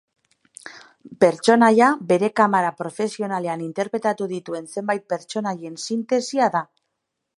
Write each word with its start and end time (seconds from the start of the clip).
Pertsonaia 1.23 1.89
bere 2.13 2.29
karrera 2.41 2.71
profesionalean 2.79 3.63
interpretatu 3.67 4.29
dituen 4.33 4.67
zenbait 4.77 5.07
pertsonaien 5.15 5.77
sintesia 5.89 6.49
da. 6.57 6.65